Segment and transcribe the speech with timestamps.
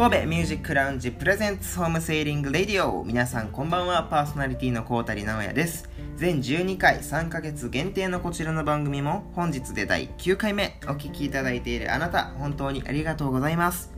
[0.00, 4.04] 神戸ミュージックラウンジ presents ホームセーリングレディオ皆さんこんばんは。
[4.04, 5.90] パーソナリティのコータリ直也です。
[6.16, 13.92] 全12回3ヶ月限定のこちらの番組も本日で第9回目お聴きいただいているあなた本当にありがとうございます。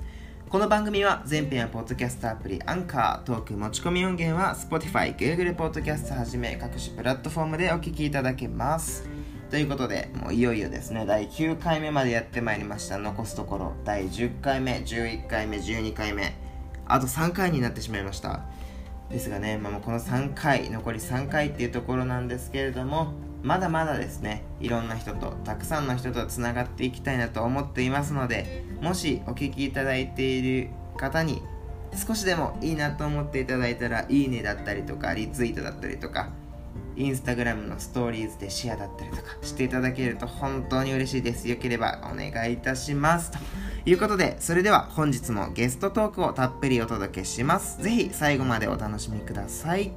[0.49, 9.09] この番組は全編はポッドキャストアプリアンカートーク持ち込み音源は Spotify、Google ポッドキャストはじめ各種プラットフォームでお聴きいただけます。
[9.53, 12.97] ということで、もういよいよですね、第9回目までやってまいりました。
[12.97, 16.35] 残すところ、第10回目、11回目、12回目、
[16.87, 18.47] あと3回になってしまいました。
[19.11, 31.43] ですがね、まあ、もうこの3回、残り3回っていうところなんですけれども、まだまだですね、いろんな人と、たくさんの人とつながっていきたいなと思っていますので、もしお聴きいただいている方に、
[31.95, 36.31] 少しでもいいなと思っていただいたら、いいねだったりとか、リツイートだったりとか、
[36.97, 41.49] インスタグラムのストーリーズでシェアだったりとかしていただけると本当に嬉しいです。
[41.49, 43.31] よければお願いいたします。
[43.31, 43.39] と
[43.87, 47.83] いうことで、それでは本日もゲストトークをたっぷりお届けします。
[47.83, 49.93] ぜひ最後までお楽しみください。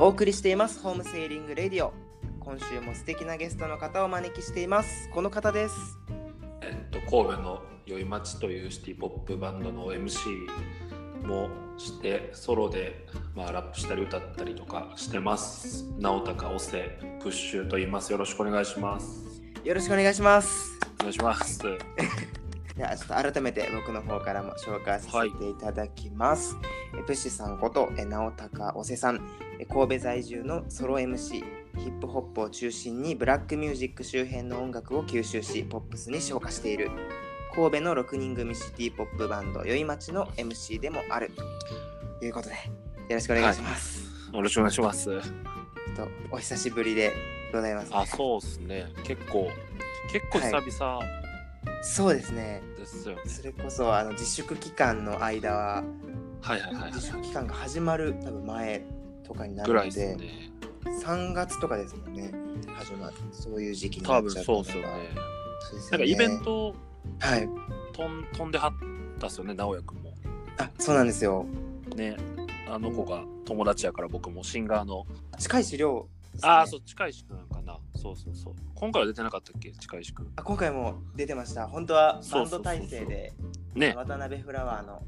[0.00, 1.92] お送りしていますホームセーリングレディオ
[2.40, 6.17] 今週も素敵なゲストの方をお招きしていますこの方です
[6.68, 10.46] えっと、神戸の宵町というシティポップバンドの MC
[11.26, 15.86] もしてソロで、まあ、ラップしたり歌ったりとかしてます。
[15.98, 18.12] 直高おせプッシュと言います。
[18.12, 19.40] よろしくお願いします。
[19.64, 20.78] よろしくお願いします。
[20.98, 21.62] お願いします。
[22.76, 26.56] ではちょっと改めて僕の方からも紹介させていただきます、
[26.96, 29.20] えプッシュさんことえ直高おせさん。
[29.58, 31.42] え神戸在住のソロ MC
[31.78, 36.90] ヒップホップを中心にブラックミュージック周辺の音楽を吸収しポップスに昇華している。
[37.54, 41.30] 神戸の6人組シティポップバンド宵町の MC でもある。
[42.20, 42.60] ということでよ
[43.10, 45.08] ろしくお願いします、よろしくお願いします。
[45.96, 47.12] とお久しぶりで
[47.52, 48.86] ございます、あそうですね。
[49.04, 49.50] 結構
[50.12, 51.02] 結構久々
[51.82, 52.62] そうですね。
[52.76, 55.84] ですよね、それこそあの自粛期間の間は
[56.42, 56.92] はい、はいはいはい。
[56.92, 58.84] 自粛期間が始まる多分前
[59.24, 60.52] とかになぐらいるのでですね
[61.02, 62.32] 3月とかですもんね。
[62.74, 63.14] 始まる。
[63.32, 65.08] そういう時期にな多分っちゃったのがそうですよね。
[65.60, 65.98] そうですよね。
[65.98, 66.74] なんかイベント
[67.20, 67.48] はい。
[67.92, 68.72] 飛ん飛んではっ
[69.18, 70.12] たっすよね直哉くんも。
[70.58, 71.46] あそうなんですよ。
[71.96, 72.16] ね。
[72.70, 75.06] あの子が友達やから僕もシンガーの。
[75.38, 76.40] 近い資料ね。
[76.42, 77.78] ああ、そう、近石くんかな。
[77.96, 78.54] そうそうそう。
[78.74, 79.72] 今回は出てなかったっけ？
[79.72, 80.32] 近石くん。
[80.36, 81.66] あ今回も出てました。
[81.66, 82.62] 本当はバンドそうそうそうそう。
[82.62, 83.32] 体制で
[83.74, 83.94] ね。
[83.96, 85.02] 渡辺フラワーの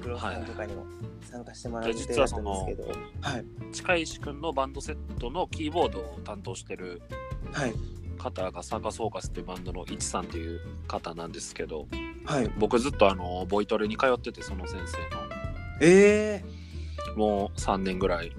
[0.00, 0.86] 黒さんとかにも
[1.22, 2.42] 参加してもらったんですけのど、
[3.20, 3.72] はい。
[3.72, 7.02] 近石くんのバンドセットのキーボードを担当してる
[7.52, 7.74] はい。
[8.18, 11.86] 方がサーカスフォーカスっていうバンドのイチさんっていう方なんですけど、
[12.24, 12.50] はい。
[12.58, 14.98] 僕ずっとあの、ボイトレに通ってて、その先生
[15.80, 16.44] え
[17.10, 17.16] の。
[17.16, 18.32] もう3年ぐらい。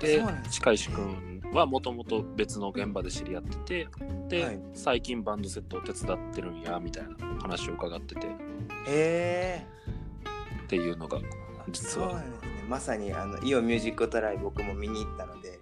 [0.00, 3.88] で近石くんはもともと別の現場で知り合ってて、
[4.28, 4.60] で、はい。
[4.74, 9.66] 最近バンドセットを手伝ってるんや、みたいな話を伺ってて、ー、え
[10.64, 11.24] っていうのがー、
[11.70, 12.10] 実は。
[12.10, 12.48] そうなんですね。
[12.68, 15.58] まさにあのイオミュージックトライ僕も見に行ったので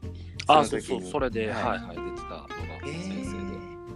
[0.48, 1.62] あ、その時にそうそう、それで、はい。
[1.62, 2.48] はい、はい、出てたのが
[2.86, 3.38] え先生で。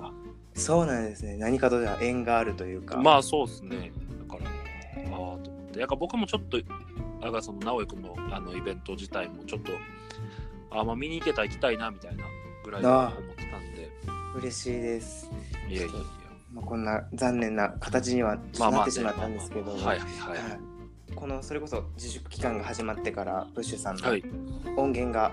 [0.00, 0.12] ー、あ
[0.54, 1.36] そうなんですね。
[1.36, 2.96] 何かとじゃ縁があるというか。
[2.98, 3.92] まあ、そうですね。
[4.28, 4.52] だから、あ
[5.10, 5.80] あ、と思って。
[5.80, 9.72] やっぱ僕もちょっと、だからその直江君のあのイベント自体もちょっと、
[10.70, 12.24] あまあ見に行けたら行きたいなみたいな
[12.64, 13.91] ぐらい思ってたんで、
[14.36, 15.30] 嬉しいです、
[15.68, 15.91] いやいや。
[16.52, 19.76] まあ、こんな残念な形にはなってしまったんですけど、
[21.14, 24.24] このそれこそ自粛期間が始まってからプッシュさんのはい、
[24.76, 25.32] 音源が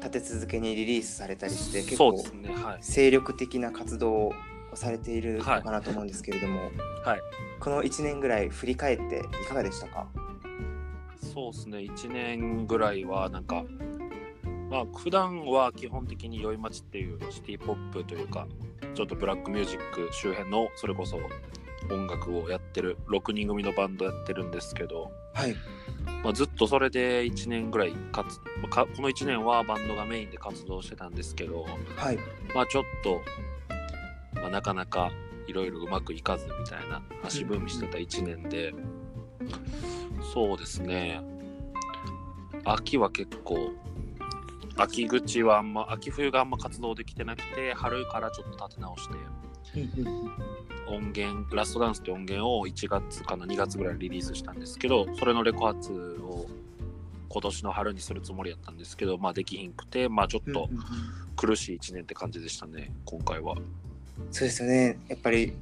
[0.00, 1.96] 立て続けにリリースされたりして。
[1.96, 2.78] はい。
[2.80, 4.32] 精力的な活動を
[4.74, 6.60] されているのかなと思うんですけれども、
[7.04, 7.20] はい。
[7.58, 10.06] この1年ぐらい振り返っていかがでしたか？
[11.34, 11.78] そうですね。
[11.78, 13.64] 1年ぐらいは、なんか、
[14.70, 18.46] まあ、普段は基本的に宵町っていうシティポップというか、
[18.94, 21.18] ちょっとブラックミュージック周辺の、それこそ
[21.90, 25.54] 音楽をやってる、6人組のバンドやってるんですけど、はい。
[26.22, 31.66] まあ、ずっとそれで1年ぐらいかつこの1年はバンドがメインで活動してたんですけど
[31.96, 32.18] はい。
[32.54, 33.20] まあちょっと、
[34.40, 35.10] まあ、なかなか
[35.46, 38.74] いろいろうまくいかずみたいな足踏みしてた1年で、
[40.32, 41.20] そうですね。
[42.64, 43.72] 秋は結構
[44.76, 49.14] 秋口はあんま秋冬があんま活動できてなくて春からちょっと立て直して
[50.88, 56.46] 音源ラストダンスって音源を1月かな2月ぐらいリリースしたんですけどそれのレコ発を
[57.28, 60.68] 今年の春にするつもりやったんですけどまあできひんくてまあちょっと
[61.36, 63.54] 苦しい1年って感じでしたね今回は。
[64.30, 64.98] そうですよね。
[65.08, 65.54] やっぱり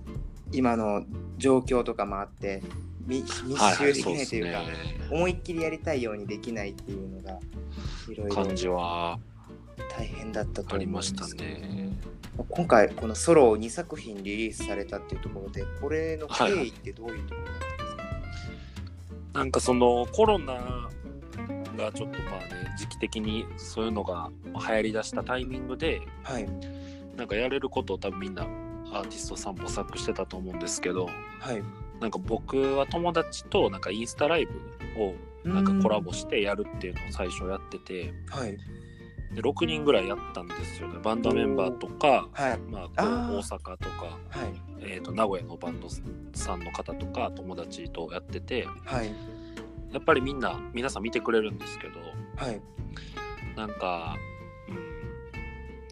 [0.52, 1.04] 今の
[1.36, 2.70] 状況とかもあってみ
[3.08, 5.08] 密集できないというか、はいはいね。
[5.10, 7.38] 思いっきりやりたいようにできないっていうのが
[8.08, 9.18] いろいろ感じは
[9.96, 11.98] 大変だったと思うんでありますしたね。
[12.48, 18.02] 今回このソロを2作品リリースされたっていうところでこれの経緯ってどういうところなんですか、
[19.34, 20.88] なんかそのコロナ
[21.76, 26.48] がちょっとまあね時期的にそういうのが流行りだしたタイミングではい。
[27.16, 28.44] なんかやれることを多分みんな
[28.92, 31.06] アーティストさん模索してたと思うんですけど
[31.40, 31.62] はい
[32.00, 34.52] なんか僕は友達となんかインスタライブ
[35.02, 35.14] を
[35.44, 38.56] なんかコラボしてやるっていうのを最初やっててはい。
[39.34, 40.98] で6人ぐらいやったんですよね。
[41.02, 42.58] バンドメンバーとか、はい。
[42.60, 44.68] まあ、大阪とか、はい。
[44.80, 45.88] えー、と名古屋のバンド
[46.34, 49.12] さんの方とか友達とやっててはい。
[49.92, 51.94] やっぱりみんな皆さん見てくれるんですけど
[52.36, 52.60] はい。
[53.56, 54.16] なんか、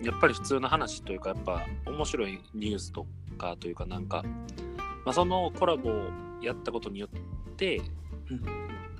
[0.00, 3.06] うん、やっぱり普通の話というかやっぱ面白いニュースと
[3.36, 4.22] かというかなんか、
[5.06, 6.10] まあ、そのコラボを
[6.42, 7.80] やったことによって、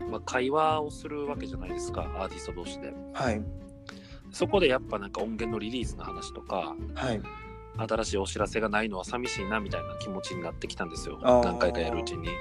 [0.09, 2.95] まあ、会話をするわけじゃないですかアーティスト同士で。
[3.13, 3.43] はい。
[4.31, 7.21] そこでやっぱなんか音源のリリースの話とかはい。
[7.79, 11.19] 新しいお知らせがないのは寂しいなみたいな気持ちになってきたんですよ。
[11.21, 12.29] 何回かやるうちに。
[12.29, 12.37] はい。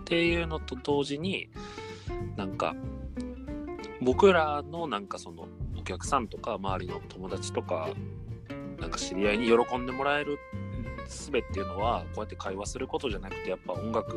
[0.00, 1.50] っていうのと同時に
[2.36, 2.74] なんか
[4.00, 5.46] 僕らのなんかその
[5.78, 7.90] お客さんとか周りの友達とか
[8.80, 10.38] なんか知り合いに喜んでもらえる
[11.10, 14.16] 術っていうのはこうやって会話することじゃなくてやっぱ音楽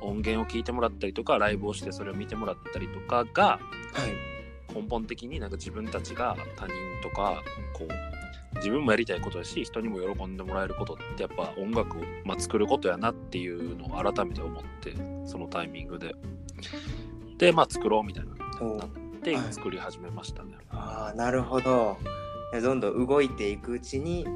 [0.00, 4.32] 音源を聴いてもらったりとかライブをしてそれを見てもらったりとかがはい
[4.74, 7.42] 根本的になんか自分たちが他人とか
[7.74, 14.94] こう自分もやりたいことだし人にも喜んでもらえることってやっぱ音楽を、まあ、作ることやなっていうのを改めて思って
[15.26, 16.14] そのタイミングで
[17.38, 18.32] でまあ作ろうみたいな
[18.64, 18.80] お
[19.22, 21.96] で作り始めましたね、ああなるほど
[22.60, 24.26] どんどん動いていくうちに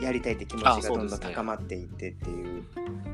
[0.00, 2.64] やりたいって気持ちあがどんどん高まっていってっていう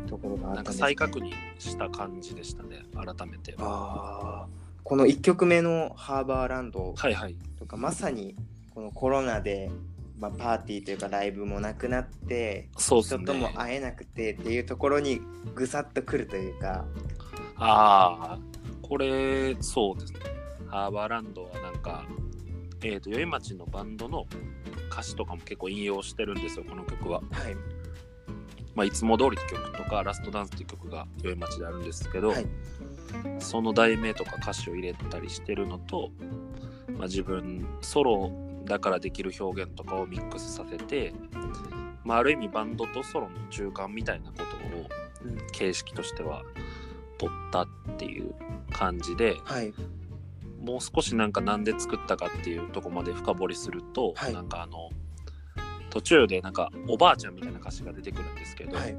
[0.08, 4.48] ところがあったなんです、ね、再確認した感じでしたね改めてああ
[4.84, 8.36] この1曲目の「ハーバーランドはいはい」とかまさに
[8.74, 9.70] このコロナで、
[10.18, 15.20] まあ、パーティーというかライブもなくなってそうです人ともね会えなくてっていうところに
[15.54, 16.84] ぐさっとくるというか。
[17.58, 18.38] ああ
[18.82, 20.20] これそうですね。
[20.68, 22.04] ハーバーランドはなんか
[22.92, 24.26] えっ、と宵町のバンドの
[24.90, 27.20] 歌詞とかも結構引用してるんですよこの曲は。
[27.30, 27.56] はい。
[28.74, 32.46] まあ、いつも通りって曲とか、ラストダンスっていう曲が宵町であるんですけど、はい。
[33.38, 36.10] その題名とか歌詞を入れたりしてるのと、
[36.96, 38.30] まあ、自分ソロ
[38.64, 41.14] だからできる表現とかをミックスさせて、
[42.04, 44.42] まあ、ある意味バンドとソロの中間みたいなこと
[44.76, 44.86] を
[45.24, 45.38] うん。
[45.52, 46.44] 形式としては
[47.18, 48.34] 取ったっていう
[48.72, 49.72] 感じではい
[50.66, 54.34] もう少しなんかなんで作ったかっていうとこまで深掘りすると、はい。
[54.34, 54.90] なんかあの
[55.90, 58.96] 途中でなんかおばあちゃんみたいな歌詞が出てくるんですけど、はい。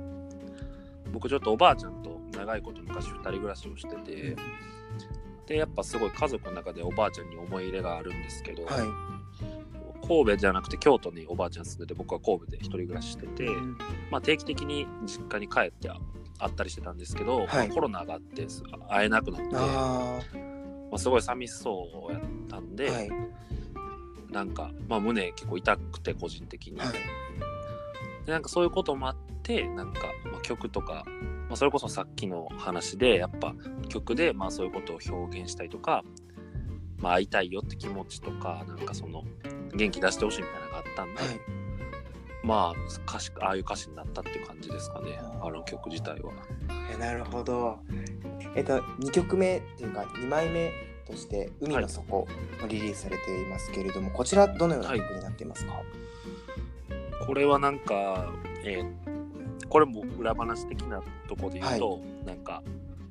[1.12, 4.36] 僕ちょっとおばあちゃんと長いこと昔2人暮らしをしてて
[5.46, 8.74] でやっぱすごい家族の中でおばあちゃんに思い入れがあるんですけど、はい。
[10.08, 13.50] 神戸じゃなくて京都におばあちゃん住んでて僕は神戸で一人暮らししてて、
[14.10, 17.48] まあ、定期的に実家に帰って会ったりしてたんですけど、はい。
[17.48, 18.48] まあコロナがあって
[18.90, 20.57] 会えなくなって、
[20.90, 23.10] まああ、すごい寂しそうやったんで、あはい。
[24.32, 26.94] なんか、まあ、胸結構痛くて個人的に、はい。
[28.26, 31.06] でなんかそういうこともあってなんか、まあ、曲とか、
[31.48, 33.56] まあ、それこそさっきの話でやっぱ
[33.88, 36.04] 曲でまあそういうことを表現したりとか、
[37.00, 39.24] まあ、会いたいよって気持ちとかなんかその
[39.74, 41.40] 元気出してほしいみたいなのがあったんで、はい。
[42.44, 46.34] まあ歌詞ああいう歌詞になったっていう感じですかねあの曲自体は。
[46.94, 47.80] えなるほど。
[48.58, 50.72] えっと、2曲目っていうか2枚目
[51.06, 52.28] として「海の底」を
[52.68, 55.74] リリースされていますけれども、こちらどのような曲になっていますか、
[57.26, 58.34] これはなんか、
[58.66, 59.18] えー
[59.70, 62.64] これも裏話的なところで言うと、なんか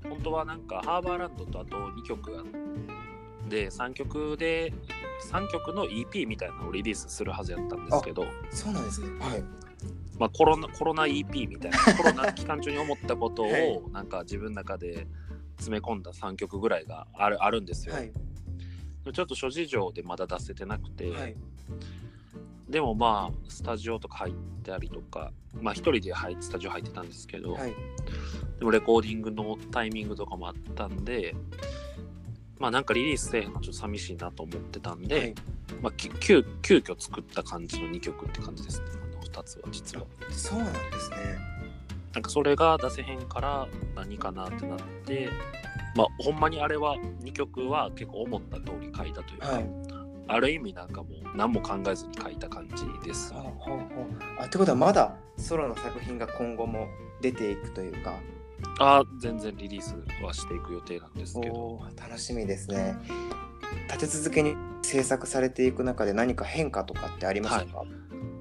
[0.09, 2.43] 本当はなんかハーバーランドとあと2曲が
[3.49, 4.73] で3曲で
[5.31, 9.09] 3曲の EP みたいなのをリリースするはずやったんですけどそうなんですね。
[9.21, 9.45] はい。
[10.19, 15.07] まあ、コロナコロナ EP みたいなコロナ期間中に思ったことを、 はいなんか自分の中で
[15.57, 18.13] 詰め込んだ3曲ぐらいがあるあるんですよ、はい。
[19.13, 21.37] ちょっと諸事情でまだ出せてなくて、はい。
[22.69, 24.35] でもまあスタジオとか入っ
[24.65, 27.75] たりとかまあ一人で入ってスタジオ入ってたんですけど、はい。
[28.59, 31.35] でもレコーディングのタイミングとかもあったんで
[32.59, 35.35] まあなんかリリースせえへんのちょっと寂しいなと思ってたんで、はい
[35.83, 41.17] まあ、き急急遽作った感じの2曲って感じですねあの2つは実はそうなんですね。
[42.17, 45.29] なんかそれが出せへんから何かなってなって
[45.95, 49.67] まあほんまにあれは2曲は結構思った通り書いたというか、はい。
[50.29, 53.35] ある意味なんかもう何も考えずに書いた感じです。
[53.35, 53.87] ほうほうほう。
[54.41, 56.89] あってことはまだソロの作品が今後も
[57.21, 58.15] 出ていくというか、
[58.81, 59.95] あ全然リリース
[60.25, 61.83] はしていく予定なんですけど。
[62.01, 62.97] 楽しみですね。
[63.89, 67.83] 立て続けに制作されていく中で何か変化とかってありましたか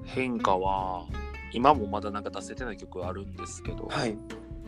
[0.04, 1.04] 変化は
[1.52, 4.16] 今もまだなんか出せてない曲あるんですけど、はい。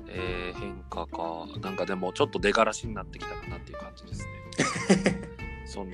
[0.08, 1.46] えー変化か。
[1.60, 5.28] なんかでもちょっと出がらしになってきたかなっていう感じですね。
[5.66, 5.92] その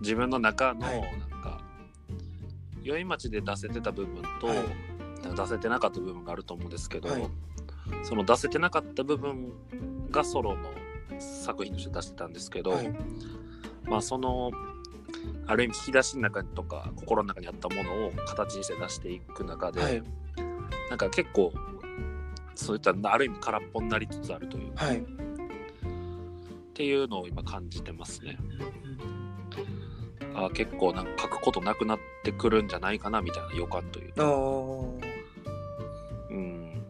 [0.00, 1.00] 自分の中のはい。
[1.00, 1.60] なんか
[2.82, 4.58] 宵町で出せてた部分と、はい。
[5.34, 7.28] 出せてなかった部分があると思うんですけど、はい。
[8.02, 9.52] その出せてなかった部分
[10.10, 10.70] がソロの
[11.18, 12.94] 作品として出してたんですけど、はい。
[13.84, 14.50] まあその
[15.46, 20.02] ある意味引き出しの中とか心の中にあったものを形にして出していく中で、はい。
[20.90, 21.52] なんか結構
[22.54, 24.98] そういったある意味空っぽになりつつあるというはい。
[24.98, 25.02] っ
[26.74, 28.36] ていうのを今感じてますね。
[30.34, 34.24] あ結構なんか書くことなくなってくるんじゃないかなみたいな予感というか、
[36.30, 36.82] うん、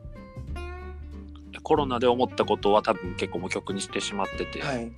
[1.63, 4.91] コロナで思ったことは多分結構もう曲にしてしまってて、はい。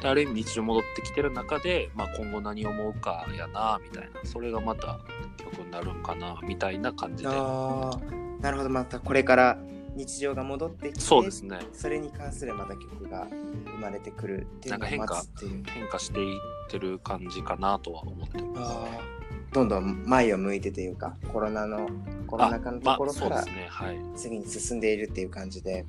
[0.00, 5.00] である意味日常戻ってきてる中で、まあ、今後何を思うかやなみたいなそれがまた
[5.38, 8.70] 曲になるんかなみたいな感じでああ、なるほど。
[8.70, 9.58] またこれから
[9.94, 13.26] 日常が戻ってきて、そうですねそれに関するまた曲が
[13.64, 15.64] 生まれてくるっていうのをなんか待つっていう。
[15.64, 19.16] 変化していってる感じかなとは思ってます。
[19.52, 21.88] どんどん前を向いてというか、コロナの、
[22.26, 25.86] コロナ禍のとまあころからねはい次に進んでいるっていう感じで、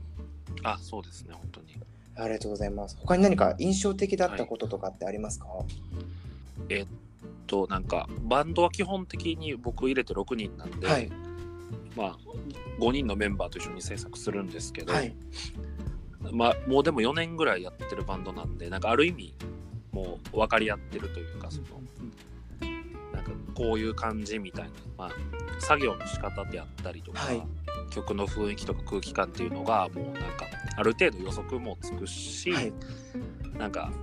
[0.64, 1.67] あそうですね本当に
[2.18, 2.98] ありがとうございます。
[3.00, 5.48] 他に何か印象的だったこととかってありますか、
[6.70, 6.88] えっ
[7.46, 11.10] となんかバンドは基本的に僕入れて6人なんで、はい
[11.96, 12.18] まあ
[12.80, 15.16] 5人のメンバーと一緒に制作するんですけど、はい。
[16.32, 19.34] まあもうでも4年ぐらいやってるバンドなんでなんかある意味
[19.92, 22.27] もう分かり合ってるというかそのなんか
[23.58, 25.12] こういう感じみたいな、まあ、
[25.60, 27.44] 作業の仕方であったりとか、はい
[27.90, 30.46] 曲の雰囲気とか空気感っていうのがもうなんか
[30.76, 32.74] ある程度予測もつくし、はい。
[33.58, 33.94] なんか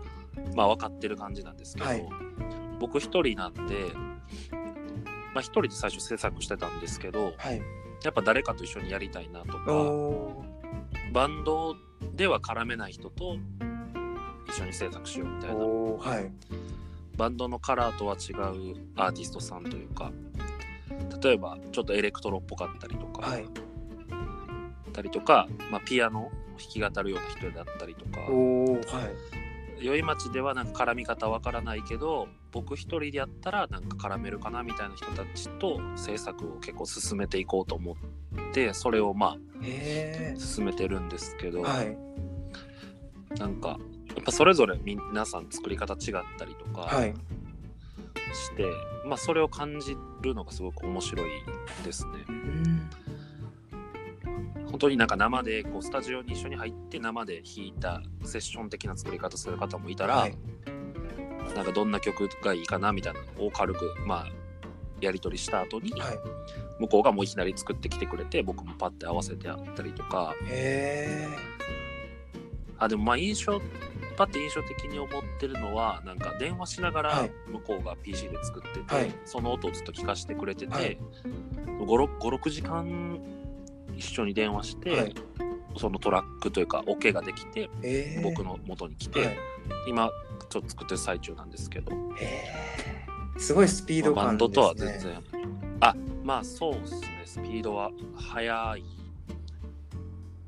[0.57, 2.05] まあ分かってる感じなんですけど、はい
[2.81, 3.61] 僕一人なんで、
[5.35, 7.63] まあ、一人で最初制作してたんですけどはい。
[8.03, 9.65] やっぱ誰かと一緒にやりたいなとか
[11.13, 11.77] バンド
[12.15, 13.37] では絡めない人と
[14.49, 15.57] 一緒に制作しようみたいな。
[17.17, 20.13] バンドのカラーとは違うアーティストさんというか
[21.23, 23.47] 例えばちょっとエレクトロっぽかったりとか、はい。
[24.93, 28.21] たりとか、まあ、ピアノを弾き語るような人だったりとか。
[29.81, 41.63] 宵町ではなんか絡み方わからないけど僕一人でやったらなんか絡めるかなみたいな人たちと制作を結構進めていこうと思ってそれをまへあ進めてるんですけど、え。
[41.63, 41.99] はい。
[43.39, 43.79] なんか
[44.25, 46.01] ぱそれぞれ皆さん作り方違っ
[46.39, 47.15] たりとかはい。
[48.35, 48.67] して、
[49.07, 51.31] まあそれを感じるのがすごく面白い
[51.85, 52.13] ですね。
[52.29, 52.91] うん
[54.75, 60.37] 本当になんか生でこうスタジオに一緒に入って生で弾いたセッション的な作り方する方もいたら、はい。
[61.55, 64.29] なんかどんな曲がいいかなみたいなのを軽くまあ
[65.01, 66.19] やり取りした後に、はい。
[66.81, 70.35] 向こうがもういきなり作ってきてくれて僕もパッて合わせてやったりとか。
[72.79, 73.61] あでもまあ印象
[74.17, 77.33] パッて印象的に思ってるのはなんか電話しながらはい。
[77.49, 79.15] 向こうが PC で作ってて、はい。
[79.25, 80.99] その音をずっと聞かせてくれてて、はい。
[81.81, 83.21] 56時間
[83.97, 85.15] 一緒に電話して、はい。
[85.77, 88.21] そのトラックというかオ、ケができてええ。
[88.23, 89.37] 僕の元に来て、はい。
[89.89, 90.11] 今
[90.49, 93.39] ちょっと作ってる最中なんですけど、へえ。
[93.39, 95.23] すごいスピード感まあバンドとは全然。
[95.81, 97.23] あまあそうですね。
[97.25, 98.77] スピードは速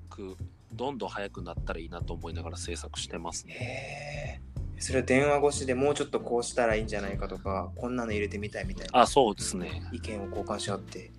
[0.08, 0.36] く
[0.76, 4.42] どんどん速くなったらいいなと思いながら制作してますね。
[4.78, 9.82] それは電話越しでもうちょっとこうしたらいいんじゃないかとか、こんなの入れてみたいみたいなあそうですね。
[9.92, 11.10] 意見を交換し合って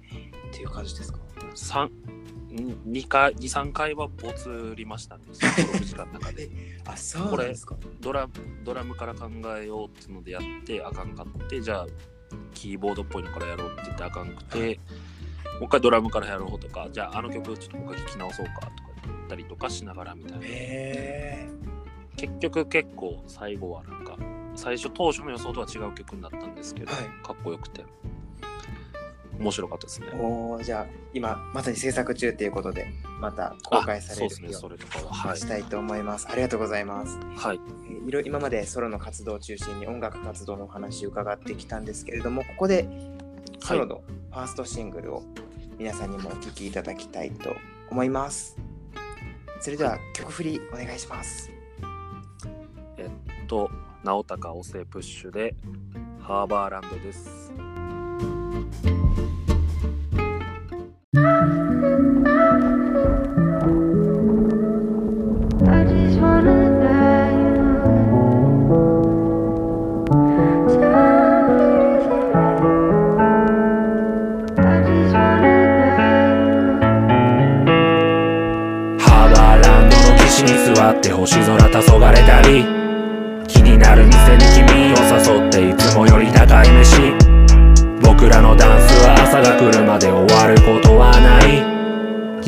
[0.49, 1.19] っていう感じですか？
[1.55, 1.91] 三
[2.51, 5.23] 2回23回はボツりましたね。
[5.33, 6.49] その6時間の中で。
[6.85, 7.75] あ、そうなんですか。
[7.99, 8.29] ドラ
[8.63, 9.27] ドラムから考
[9.59, 11.87] えようっていうのでやってあかんかってじゃあ
[12.53, 14.77] キーボードっぽいのからやろうって言ってあかんくて、はい。
[14.77, 18.86] もう一回ドラムからやろうとかじゃああの曲ちょっともう一回聴き直そうかとか言
[19.27, 20.45] ったりとかしながらみたいな。
[22.15, 24.17] 結局結構最後はなんか
[24.55, 27.85] 最初当初の予想とは違う曲になったんですけど、はいかっこよくて
[29.39, 32.87] 面白かったですねおお、じゃあ今まさに制作中っていうことで、
[33.19, 34.55] また公開される日をね
[34.95, 36.27] ははい、したいと思います。
[36.27, 37.19] ありがとうございます。
[37.35, 42.87] はい、えーいろ今までソロの活動を中心に音楽活動のお話を伺ってきたんですけれども、ここで
[43.59, 45.23] ソロのファーストシングルを
[45.77, 47.53] 皆さんにもお聴きいただきたいと
[47.91, 48.57] 思います。
[49.59, 51.51] それでは曲振りお願いします。
[52.97, 53.69] えっと
[54.03, 55.55] 直高おせプッシュで
[56.21, 57.51] ハーバーランドです
[81.99, 82.63] がれたり
[83.47, 84.95] 気になる店に君を
[85.41, 87.13] 誘っていつもより高い飯。
[88.01, 91.65] 僕らのダンスは朝が来るまで終わることはない。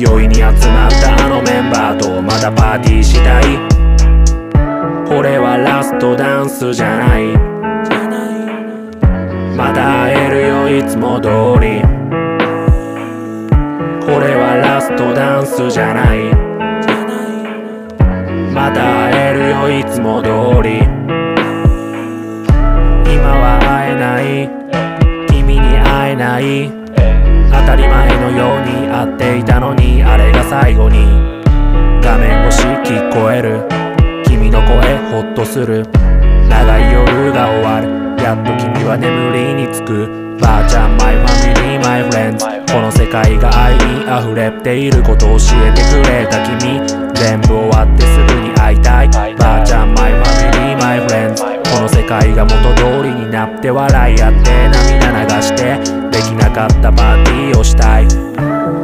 [0.00, 3.44] 酔いに集まったあのメンバーとまたパーティーしたい。
[5.06, 7.36] これはラストダンスじゃない。
[9.56, 11.28] また会えるよいつも通
[11.60, 11.82] り。
[14.04, 16.39] これはラストダンスじゃない。
[18.70, 20.28] また会えるよいつも通
[20.62, 20.78] り。
[23.12, 24.48] 今は会えない
[25.26, 26.70] 君に会えない。
[27.50, 31.04] 当たり前のように会っていたのにあれが最後に。
[32.00, 33.66] 画面越し聞こえる。
[34.24, 35.84] 君の声ほっとする。
[36.48, 38.22] 長い夜が終わる。
[38.22, 40.06] やっと君は眠りにつく。
[40.40, 47.09] ばあちゃん My family my friends この世界が愛に溢れていることを教えてくれた君。
[47.20, 49.08] 全部終わってすぐに会いたい。
[49.36, 55.78] ばあちゃん My family my friends この世界が元通りになって笑い合って涙流して
[56.10, 58.08] できなかったパーティーをしたい。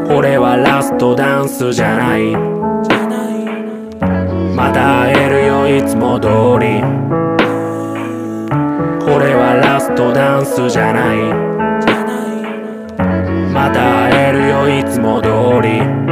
[0.06, 2.36] これはラストダンスじゃない。
[4.54, 6.28] また会えるよいつも通
[6.60, 6.82] り。
[9.00, 11.16] これはラストダンスじゃない。
[13.52, 15.28] また会えるよいつも通
[15.66, 16.05] り。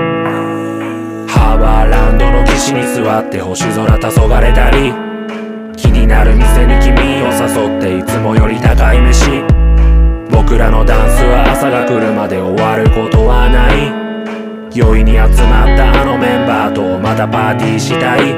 [2.64, 4.94] ンドの岸に座って星空黄昏れたり。
[5.76, 9.42] 気になる店に君を誘っていつもより高い飯。
[10.30, 13.92] 僕らのダンスは朝が来るまで終わることはない。
[14.76, 18.32] 酔いに集まったあのメンバーとまたパーティーしたい。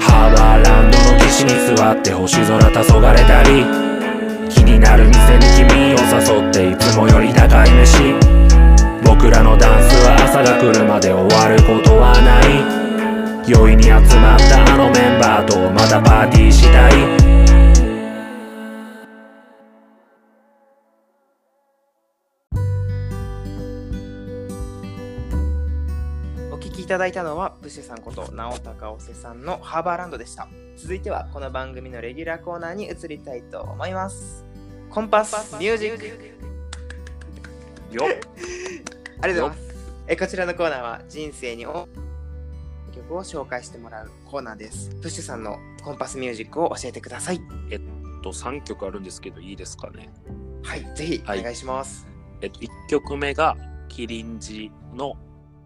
[0.00, 3.66] ハーバーランドの岸に座って星空黄昏れたり。
[4.48, 8.14] 気になる店に君を誘っていつもより高い飯。
[9.04, 12.40] 僕らのダンスは朝が来るまで終わることはな
[12.78, 12.81] い。
[13.44, 16.92] 酔いに集まったあのメンバーとまたパーティーしたい。
[26.52, 30.46] お聞きいただいたのはブッシュさんこと直高尾瀬さんのハーバーランドでした。
[30.76, 34.44] 続いてはこの番組のレギュラーコーナーに移りたいと思います。
[34.88, 36.06] コンパスミュージック。
[37.92, 38.06] よっ。
[39.20, 39.74] ありがとうございます。
[40.06, 41.88] えこちらのコーナーは人生にお
[42.92, 47.40] 曲を紹介してもらうコーナーですプッシュさんのコンパスミュージックを教えてください
[48.22, 50.10] と3曲あるんですけどいいですかね？
[50.62, 52.06] はいぜひおはい願いします、
[52.40, 53.56] えっと、1曲目が
[53.88, 55.14] キリンジの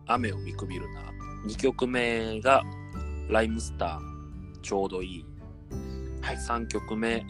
[0.07, 1.03] 雨を見くびるな。
[1.47, 2.63] 2曲目が
[3.29, 5.25] ライムスターちょうどいい。
[6.23, 7.25] はい3曲目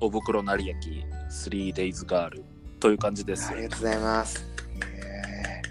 [0.00, 2.44] おぶくろなり焼き 3days ガール
[2.80, 3.54] という感じですあ。
[3.54, 4.44] りがとうございます。
[4.96, 5.62] え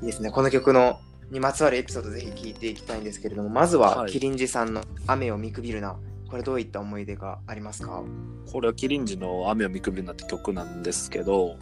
[0.00, 0.30] いいですね。
[0.30, 0.98] この曲の
[1.30, 5.96] にまつわるエピソードぜひ聞いていきたいんですけれども、まずは、はいキリンジさんの雨を見くびるな。
[6.28, 8.04] これどういった思い出がありますか？
[8.52, 11.56] これはキリンジの雨を見くびるなって曲なんですけど、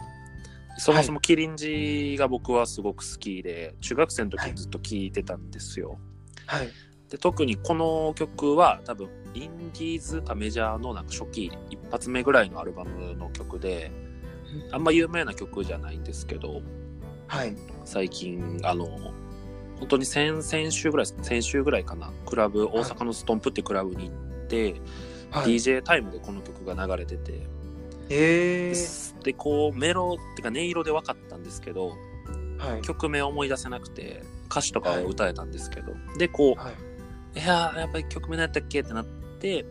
[0.77, 5.99] そもそもキリンジが僕はすごく好きで、中学生の時にずっと聴いてたんですよ。
[6.45, 6.69] はい。
[7.09, 13.91] で特にこの曲は多分インディーズかメジャーのなんか初期一発目ぐらいのアルバムの曲で
[14.71, 16.61] あんま有名な曲じゃないんですけど
[17.25, 17.55] はい。
[17.83, 18.87] 最近あの
[19.79, 22.11] 本当に先々週ぐらい先週ぐらいかな。
[22.25, 24.75] クラブ大阪のストンプってクラブに行って、
[25.31, 25.55] はい。
[25.55, 27.47] DJ タイムでこの曲が流れてて。
[28.11, 31.89] えでー、でこうメロってか音色で分かったんですけど
[32.57, 32.81] はい。
[32.81, 36.71] 曲名思い出せなくて歌詞とかは歌えたんですけど、でこうは
[37.35, 37.39] い。
[37.39, 39.05] いやーやっぱり曲名何やったっけってなっ
[39.39, 39.63] て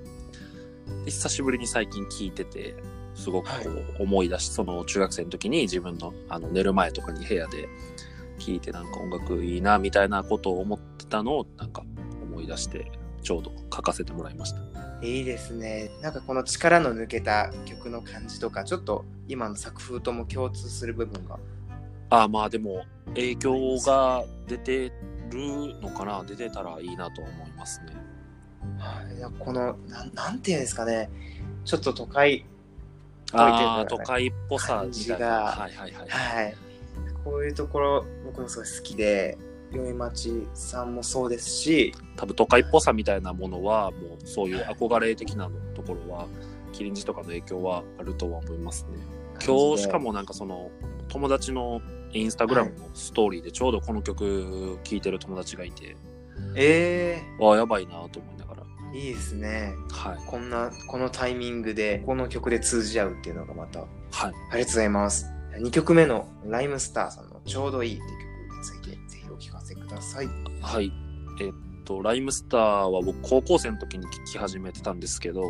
[1.04, 2.76] で久しぶりに最近聴いてて
[3.14, 7.68] すごくこう思い出し、その中学生の時に自分のあの寝る前とかに部屋で
[8.38, 11.82] 聴いてなんか音楽いいなみたいなことを思ってたのをなんか
[12.22, 12.90] 思い出して
[13.22, 14.60] ちょうど書かせてもらいました。
[15.00, 15.90] いいですね。
[16.02, 21.38] なんかこの力の抜けた曲の感じとか、ちょっと今の作風とも共通する部分が。
[22.10, 24.92] ああまあでも影響が出て
[25.30, 26.24] るのかな？
[26.24, 27.92] 出てたらいいなと思いますね。
[28.78, 29.16] はい。
[29.16, 31.10] いやこの、なんなんていうんですかね。
[31.64, 32.44] ちょっと都会、
[33.32, 36.08] ああ都会っぽさみたがはいはいはい。
[36.08, 36.56] はい。
[37.28, 39.36] こういうところ、僕もすごい好きで、
[39.70, 46.26] 宵町さんもそうですし、多分都会っぽさみたいなものはもうそういう憧れ的なところは
[46.72, 48.96] キリンジとかの影響はあるとは思いますね。
[49.44, 50.70] 今日しかもなんかその
[51.08, 55.96] 友達のインスタグラムのストーリーでちょうどこの曲聴いてる友達がいて、
[56.56, 58.62] えわあやばいなと思いながら。
[58.94, 59.74] ー、いいですね。
[59.90, 60.16] はい。
[60.26, 63.88] こんな、このタイミングで、この曲で通じ合うっていうのがまた、はい。
[64.12, 65.37] ありがとうございます。
[65.56, 68.08] 2曲目のライムスターさんのちょうどいいっ曲
[68.56, 70.28] について、ぜひお聞かせください。
[70.60, 70.92] はい。
[71.40, 71.52] えっ
[71.84, 75.42] と、ライムスターは僕高校生の時に聴き始めてたんですけど、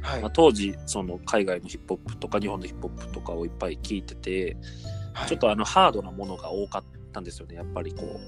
[0.00, 0.20] はい。
[0.20, 4.56] まあ、当時その海外のヒップホップとか日本のヒップホップとかをいっぱい聴いてて、
[5.12, 5.28] はい。
[5.28, 7.56] ちょっとあのハードなものが多かったんですよね。
[7.56, 8.20] やっぱりこう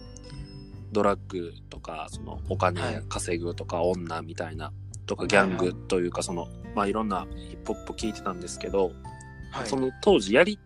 [0.92, 3.02] ドラッグとかそのお金はい。
[3.08, 4.72] 稼ぐとか女みたいな
[5.06, 8.92] とかいギャングというかそのまあいろんなヒップホップ聴いてたんですけど、
[9.56, 9.66] はい。
[9.66, 10.58] その当時やり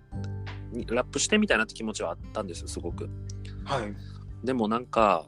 [0.88, 3.08] ラップしてみたいなって気持ちはあったんですよすごく。
[3.64, 3.94] はい。
[4.44, 5.26] でもなんか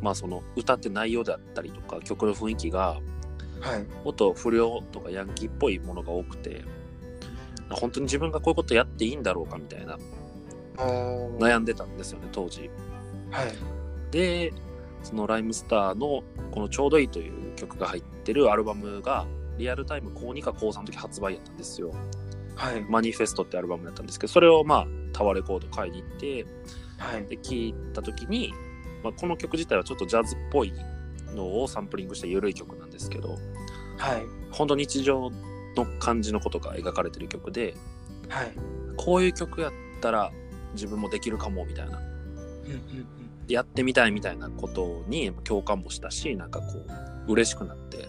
[0.00, 3.00] まあその歌って内容であったりとか曲の雰囲気が
[3.60, 3.86] はい。
[4.04, 6.62] もっと不良とかヤンキーっぽいものが多くて
[7.70, 9.98] 本当に自分がこういうことやっていいんだろうかみたいな
[10.76, 12.70] 悩んでたんですよね当時。
[13.30, 13.52] はい。
[14.10, 14.52] で
[15.02, 19.26] そのライムスターのこの「ちょうどいい」という曲が入ってるアルバムが
[19.58, 21.92] リアルタイム高2か高3の時発売やったんですよ
[22.56, 22.80] はい。
[22.88, 26.46] マニフェストってアルバムだったんですけどそれをまあタワーレコード買いに行って
[26.98, 27.26] はい。
[27.26, 28.52] で聴いた時に、
[29.02, 30.72] まあ、この曲自体はちょっとジャズっぽい
[31.34, 33.38] のをサンプリングした緩い曲なんですけど
[33.98, 34.24] はい。
[34.50, 35.30] 本当日常
[35.76, 37.74] の感じのことが描かれてる曲で
[38.28, 38.52] はい。
[38.96, 40.32] こういう曲やったら
[40.74, 41.98] 自分もできるかもみたいな。
[41.98, 43.06] うんうん
[43.46, 46.66] やってみたいみたいなことに共感もしたしなんかこ
[47.28, 48.08] う嬉しくなって。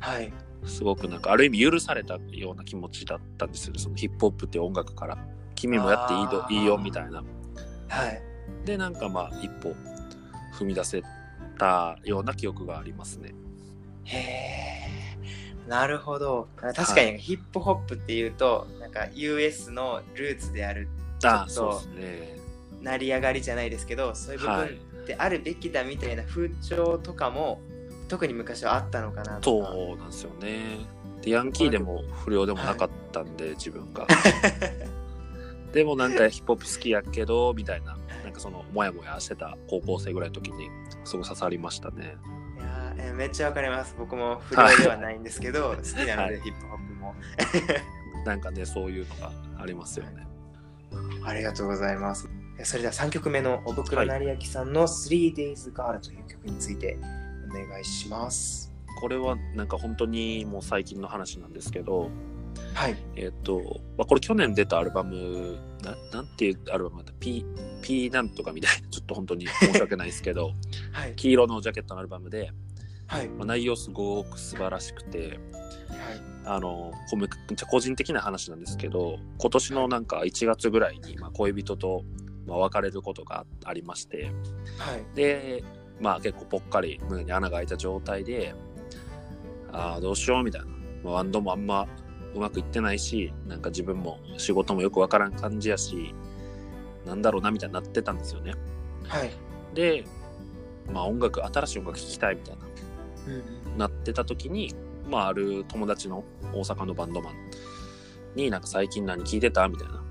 [0.00, 0.32] はい
[0.64, 3.78] すごくなんかある意味許されたような気持ちだったんですよね。
[3.78, 5.18] そのヒップホップっていう音楽から。
[5.54, 7.24] 君もやっていいどいいよみたいな。
[7.88, 8.22] はい。
[8.64, 9.74] でなんかまあ一歩
[10.58, 11.02] 踏み出せ
[11.58, 13.34] たような記憶がありますね。
[14.04, 16.48] へえなるほど。
[16.56, 20.88] 確かにヒップホップっていうとなんか US のルーツである
[21.24, 22.38] あそうですね。
[22.82, 27.60] 成り上がりじゃないですけどそういう部はい分であるべきだみたいな風潮とかも
[28.08, 29.72] 特に昔はあったのかなとか。
[29.72, 30.86] そうなんですよね。
[31.22, 34.06] でヤンキーでも不良でもなかったんで、 自分が。
[35.72, 37.96] でもなんかヒップホップ好きやけどみたいな。
[38.24, 40.68] なんかそのモヤモヤしてた高校生ぐらいの時に
[41.04, 42.16] すごい刺さりましたね。
[42.56, 43.94] いやーえーめっちゃわかります。
[43.98, 46.40] 僕も不良ではないんですけど好きなので、はい。
[46.40, 47.14] ヒップホップも。
[48.26, 50.26] なんかねそういうのがありますよね。
[51.24, 52.28] ありがとうございます。
[52.58, 56.98] えそれでは3曲目のおぶくろなりやきさんの 3days Girl という曲について
[57.50, 58.72] お願いします。
[59.00, 62.10] これはなんか本当にもう最近の話なんですけど
[62.74, 62.96] はい。
[63.16, 67.44] えっ、と、まあ、これ去年出たアルバムななんていうアルバムだった？P,
[67.82, 68.88] P なんとかみたいな。
[68.90, 70.52] ちょっと本当に申し訳ないですけど
[70.92, 71.14] はい。
[71.16, 72.52] 黄色のジャケットのアルバムで、
[73.06, 73.28] はい。
[73.28, 75.38] まあ、内容すごく素晴らしくてはい。
[76.44, 82.04] あのこめっちゃ個人的な話なんですけど今年のなんか1月ぐらいに、まあ、恋人と、
[82.46, 84.30] まあ、別れることがありまして
[84.78, 85.04] はい。
[85.16, 85.64] で
[86.00, 88.54] まあ結構ぽっかり胸に穴が開いた状態で
[89.72, 90.66] ああどうしようみたいな、
[91.02, 91.86] まあ、バンドもあんま
[92.34, 96.14] うまくいってないしなんか自分も仕事もよくわからん感じやし
[97.06, 98.52] なんだろうなみたいになってたんですよね。
[99.04, 99.30] はい。
[99.74, 100.04] で
[100.92, 102.66] まあ音楽新しい音楽聴きたいみたいな。
[103.28, 104.74] うんなってた時に、
[105.08, 107.34] まあ、ある友達の大阪のバンドマン
[108.34, 110.02] になんか最近何聞いてたみたいな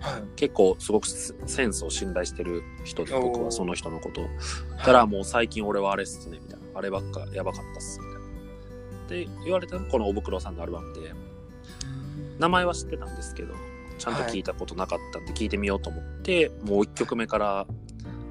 [0.00, 0.22] はい。
[0.36, 4.22] 結構すごくセセンスを信頼してる人で僕はその人のこと。
[4.22, 6.66] をはいたらもう最近俺はあれっすねみたいな。
[6.74, 8.00] あればっかやばかったっす。
[8.00, 8.12] みた
[9.14, 11.12] いなで言われたのがこのおぶくろさんのアルバムで。
[12.38, 13.54] 名前は知ってたんですけど
[13.98, 17.66] ちゃんと聞いたことなかったんで聞いてみようと思って、もう1曲目から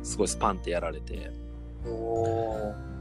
[0.02, 1.32] すごいスパンってやられて、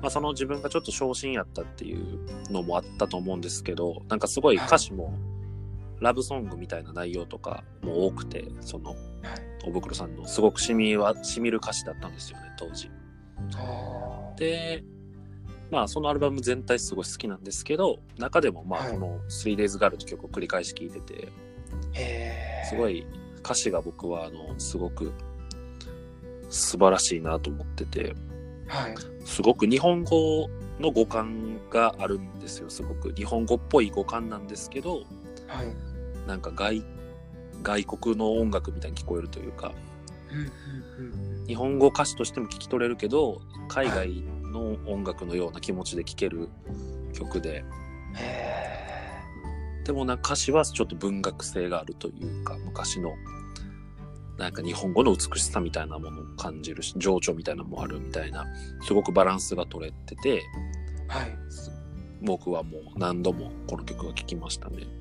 [0.02, 2.18] まあ、その自分がちょっと昇進やったっていう
[2.50, 5.14] のもあったと思うんですけどなんかすごい歌詞も
[6.00, 8.98] ラブソングみたいな内容とかも多くてそのはい。
[9.66, 12.90] おぶくろさんのすごくしみはしみる歌詞だったんですよね当時。
[14.36, 14.84] で
[15.70, 18.92] まあそのアルバム全体すごい好きなんですけど中でもまあはい。
[18.92, 21.28] この 3days Girl という曲を繰り返し聴いてて
[22.68, 23.04] すごい
[23.40, 25.12] 歌詞が僕はあのすごく
[26.48, 28.14] 素晴らしいなと思ってて
[28.68, 28.94] はい。
[29.24, 33.12] すごく日本語の語感があるんですよすごく。
[33.12, 35.02] 日本語っぽい語感なんですけど
[35.48, 35.66] はい
[36.28, 36.84] なんか外
[37.62, 39.72] 外国の音楽みたいに聞こえるというか
[41.46, 46.50] 日本語歌詞としても聞き取れるけど海外の音楽のような気持ちで聴ける
[47.14, 47.64] 曲で。
[48.14, 48.68] へ
[49.84, 53.14] でもなんか歌詞はちょっと文学性があるというか昔の
[54.36, 58.44] なんか日本語の美しさみたいなものを感じるし情緒みたいなのもあるみたいな
[58.82, 61.38] すごくバランスが取れててーはい。
[62.20, 64.97] 僕はもう何度もこの曲が聴きましたね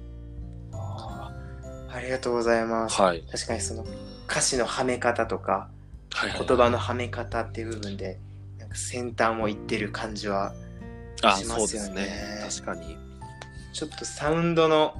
[1.98, 3.02] ありがとうございます。
[3.02, 3.24] はい。
[3.32, 3.86] 確かにその
[4.30, 5.70] 歌詞のはめ方とか
[6.14, 8.20] はいはい言葉のはめ方っていう部分で
[8.58, 10.54] なんか先端をいってる感じは
[11.24, 11.88] あしますよね。
[11.88, 12.66] そうですね。
[12.66, 12.98] 確かに。
[13.74, 14.96] ちょっとサウンドの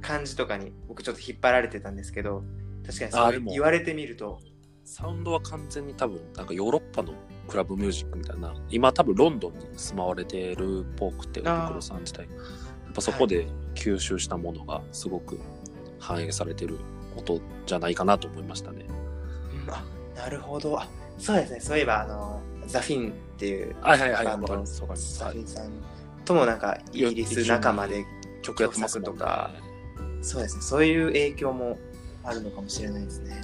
[0.00, 2.44] 感じとかに僕ちょっと引っ張られてたんですけど
[2.86, 4.40] 確かにそう言われてみると。
[4.86, 7.12] サウンドは完全に多分、なんかヨーロッパの
[7.48, 12.22] クラブミュージックみたいな、今多分ロンドンに住まわれてるっぽくて、あーブクロさん自体。
[12.22, 12.30] や
[12.90, 15.40] っぱそこで吸収したものがすごく
[16.06, 16.78] 反映されてる
[17.16, 18.86] 音じゃないかなと思いましたね。
[19.66, 19.72] うん。
[19.72, 19.84] あ
[20.16, 20.78] なるほど。
[20.80, 20.88] あ
[21.18, 21.60] そうですね。
[21.60, 24.82] そういえばあのザ・フィンっていうはいはいはい、バンドわかります。
[24.82, 25.24] わかります。
[25.24, 25.32] はい。
[25.34, 25.72] ザフィンさん
[26.24, 28.04] ともなんかイギリス仲間で
[28.42, 29.50] 曲やってますとか
[30.22, 30.62] そうですね。
[30.62, 31.78] そういう影響も
[32.22, 33.40] あるのかもしれないですね。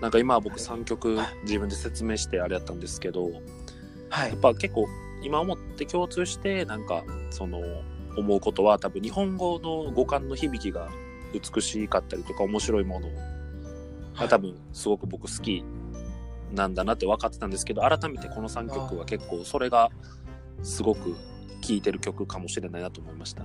[0.00, 1.26] なんか今僕3曲はい。
[1.42, 3.30] 自分で説明してあれやったんですけど、
[4.10, 4.30] はい。
[4.30, 4.86] やっぱ結構
[5.22, 7.60] 今思って共通してなんかその
[8.16, 10.88] 思うことは多分日本語の語感の響きが
[11.32, 13.08] 美しかったりとか面白いもの
[14.14, 15.64] が多分すごく僕好き
[16.52, 19.90] なんだなって分かってたんですけど改めてこの3曲は結構それが
[20.62, 21.16] すごく
[21.60, 23.44] 聴いてる曲かもしれないなと思いました。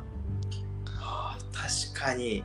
[1.00, 2.44] あー確かに。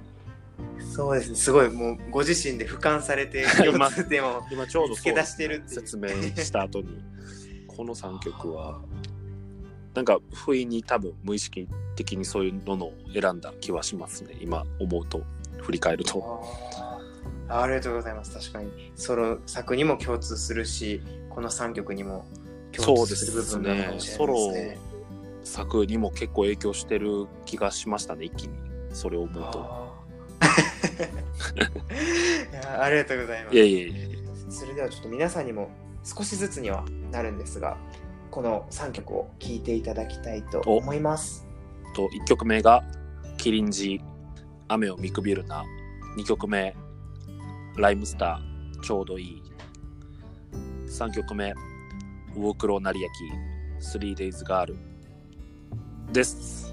[0.95, 1.31] そうです。
[1.31, 1.71] ねすごい。
[1.71, 7.03] もうご自身で俯瞰されて 今共通点を今ちょうど見つけ出してるって説明した後に
[7.67, 8.81] この3曲は
[9.95, 14.37] なんか不意に多分無意識的にそういうのを選んだ気はしますね。
[14.41, 15.23] 今思うと
[15.59, 16.41] 振り返ると。
[16.77, 17.63] あー。
[17.63, 18.33] ありがとうございます。
[18.33, 18.93] 確かに。
[18.95, 22.27] ソロ作にも共通するしこの3曲にも
[22.73, 24.79] 共通する部分なのかもしれソロないですね。
[25.45, 28.55] 作にも結構影響してる気がしましたね一気に。
[28.93, 29.87] それを思うと。
[31.57, 33.57] いやありがとうございます。
[33.57, 33.95] いやいやいや
[34.49, 35.71] それではちょっと皆さんにも
[36.05, 37.77] 少しずつにはなるんですが
[38.31, 41.46] この3曲を聴いていただきたいと思います
[41.97, 42.85] と1曲目が
[43.39, 44.03] 「キリンジ
[44.69, 45.65] 雨を見くびるな」
[46.19, 46.77] 2曲目
[47.79, 49.43] 「ライムスターちょうどいい」
[50.87, 51.55] 3曲目
[52.37, 53.15] 「ウォークローなり焼
[53.81, 54.77] き 3days ガール」
[56.13, 56.71] です。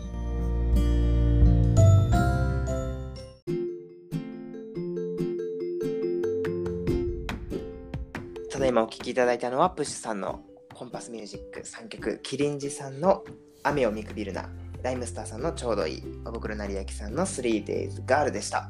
[8.52, 10.42] ただいまお聴きいただいたのはプッシュさんの
[10.74, 13.24] コンパスミュージック3曲キリンジさんの
[13.64, 14.50] 雨を見くびるな。
[14.84, 18.70] ライムスターさんのちょうどいいおぶくろなりやきさんの 3days ガールでした。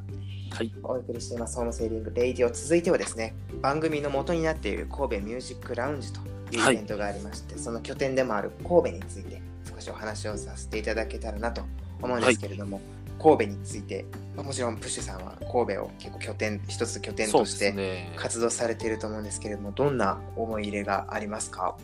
[0.52, 0.72] はい。
[0.84, 2.52] お送りしていますホームセーリングレイディオ。
[2.54, 6.22] 続いてはですね番組の元になっている神戸ミュージックラウンジと
[6.52, 11.64] いうイベントがありまして、その拠点でもある神戸について少しお話をさせていただけたらなと
[12.00, 12.80] 思うんですけれども、
[13.20, 18.14] 神戸についてまあもちろんプッシュさんは神戸を結構拠点一つ拠点としてね。
[18.18, 21.76] 活動されていると思うんですけれどもどんな思い入れがありますか？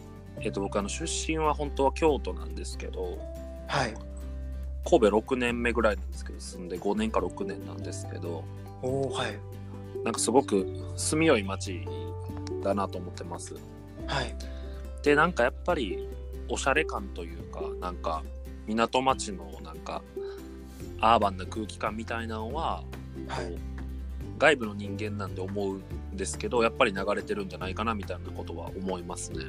[0.41, 3.17] えっと僕あの出身は本当は京都なんですけど
[3.67, 3.93] はい
[4.85, 8.43] 神戸6年目ぐらいなんですけど住んで5年か6年なんですけど
[8.81, 9.37] おおはい。
[10.03, 10.65] なんかすごく
[10.95, 11.85] 住みよい街
[12.63, 13.55] だなと思ってます。
[14.07, 14.35] はい。
[15.03, 16.07] でなんかやっぱり
[16.47, 18.23] おしゃれ感というかなんか
[18.67, 20.01] 港町のなんか
[21.01, 22.83] アーバンな空気感みたいなのは、
[23.27, 23.55] はい。
[24.37, 25.75] 外部の人間なんで思う
[26.13, 29.45] んですけどやっぱり流れてるんじゃないかなみたいなことは思いますね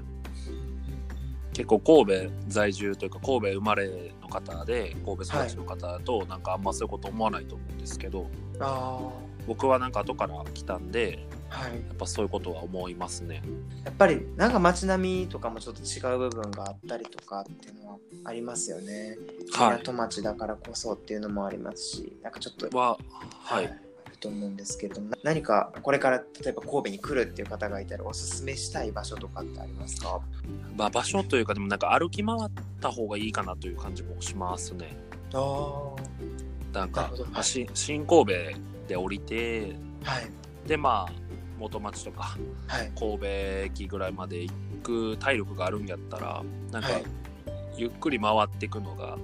[1.53, 8.27] 結構神戸在住というか神戸生まれの方で神戸育ちの方だと、なんかあんまそういうこと思わないと思うんですけど
[8.61, 9.01] あ
[9.47, 11.73] 僕はなんか後から来たんであはい。
[11.73, 13.43] やっぱそういうことは思いますね。
[13.85, 19.19] やっぱりなんか街並みとかもちょっと違う部分があったりとかっていうのはありますよね。
[19.53, 19.79] はい。
[19.79, 22.97] 港町だからこそっていうのもありますし、なんかちょっと、は
[23.43, 23.90] はい、ある
[24.21, 30.21] と思うんですけれども、な何かこれから例えば神戸に来るっていう方がいたらおすすめしたい場所とかってありますか？
[30.77, 34.97] まあ、場所というかでもなんか歩き回った方がいいかなという感じもしますね。
[35.33, 36.79] ああ。
[36.79, 38.33] なんかはい新新神戸
[38.89, 40.31] で降りてはい。
[40.69, 41.13] でまあ
[41.59, 42.37] 元町とか
[42.69, 42.93] はい。
[42.99, 44.53] 神戸駅ぐらいまで行
[44.83, 47.05] く体力があるんやったらなんかはい
[47.77, 49.19] ゆっくり回っていくのがは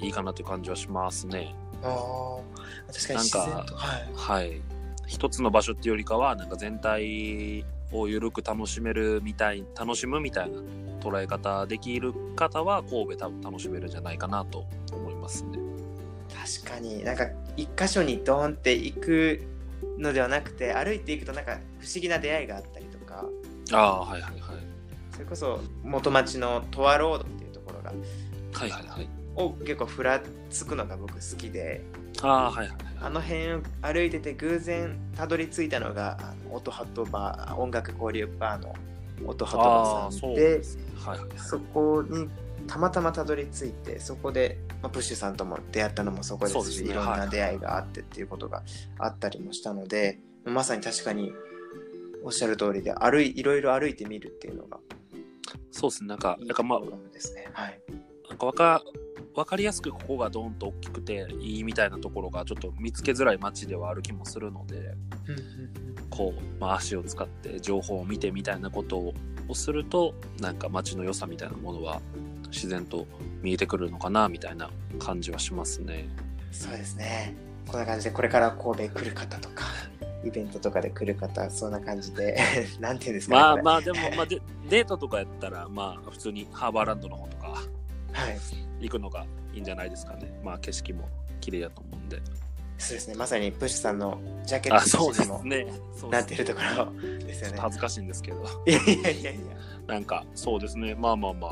[0.00, 0.06] い。
[0.06, 1.54] いいかなという感じはしますね。
[1.86, 2.92] ああ。
[2.92, 3.74] 確かに自然と。
[3.74, 4.12] はい。
[4.14, 4.60] はい。
[5.06, 10.58] 一つの場所っていうよりかはなんか全体をゆるく楽しめるみたい楽しむみたいな
[11.00, 15.58] 捉え方できる方は神戸多分楽しめるんじゃないかなと思いますね。
[16.60, 19.42] 確かになんか一箇所にドーンって行く
[19.98, 23.24] のではなくて歩いていくとなんか不思議な出会いがあったりとか
[23.72, 24.40] ああはいはいはい。
[25.12, 29.08] それこそ元町のトアロードっていうところがはいはいはい。
[29.36, 30.20] を結構ふら
[30.50, 31.82] つくのが僕好きで
[32.22, 32.78] ああはいはいはい。
[33.02, 36.18] あの辺を歩いてて偶然たどり着いたのが
[36.50, 38.74] 音ハットバー音楽交流バーの
[39.26, 40.84] 音ハットあバーさんでですね。
[40.96, 41.38] はいはいはい。
[41.38, 42.28] そこに
[42.66, 48.62] たまたまたどり着いてそこで、まあ、プッシュさんとも出会ったのもそこですしそうですねいろんはない出会いがあってっていうことが
[48.98, 51.32] あったりもしたので、まさに確かに
[52.24, 54.78] おっしゃる通りで歩いいろいろ歩いてみるっていうのが
[55.70, 56.08] そうですね。
[56.08, 56.86] なんか、いいなんかまあね。
[57.52, 57.80] はい。
[58.30, 58.82] なんか
[59.36, 64.94] 分かりやすくここがドーンと大きくていいみたいなところがちょっと見つけづらい街ではある気もするので
[66.08, 69.12] こう、まあ、足を使って情報を見てみたいなこと
[69.48, 72.00] をするとなんか街の良さみたいなものは
[72.50, 73.06] 自然と
[73.42, 76.08] 見えてくるのかなみたいな感じはしますね。
[76.50, 77.34] そうですね。
[77.68, 79.64] こんな感じでこれから神戸来る方とか
[80.24, 82.38] イベントとかで来る方そんな感じで
[82.80, 83.40] なんていうんですかね。
[83.40, 87.75] まあまあでも、まあ、でデートとかやったらまあ普通にハーバーランドの方とかはい。
[88.80, 90.40] 行くのがいいんじゃないですかね。
[90.44, 91.08] まあ景色も
[91.40, 92.20] 綺麗だと思うんで。
[92.78, 93.14] そうですね。
[93.14, 95.66] まさにプッシュさんのジャケッあ、トそうでにもすね。
[96.10, 97.58] なってるところですよね。
[97.58, 98.44] 恥ずかしいんですけど。
[98.66, 99.40] いやいやいやいや。
[99.86, 100.94] なんかそうですね。
[100.94, 101.50] まあまあまあ、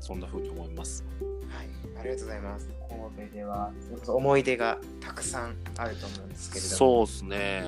[0.00, 1.04] そんな風に思います。
[1.48, 2.68] はい、ありがとうございます。
[3.16, 3.72] 神戸では
[4.06, 7.64] 思い出がたくさんあると思うんですけれども、そうですね。